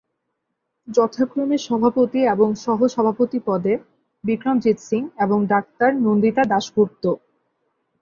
[0.87, 3.73] যথাক্রমে সভাপতি এবং সহ-সভাপতি পদে
[4.23, 7.03] বিক্রম জিত সিং এবং ডাক্তার নন্দিতা দাশগুপ্ত।